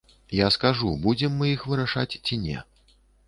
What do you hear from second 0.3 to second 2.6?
Я скажу, будзем мы іх вырашаць ці не.